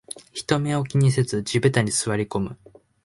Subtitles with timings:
[0.33, 2.57] 人目を気にせず地べたに座りこむ